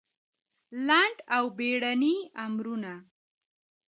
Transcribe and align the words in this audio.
لنډ 0.87 1.17
او 1.35 1.43
بېړني 1.57 2.15
امرونه 2.45 2.93